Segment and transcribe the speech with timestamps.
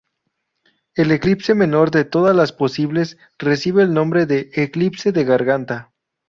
[0.95, 5.93] La elipse menor de todas las posibles recibe el nombre de elipse de garganta.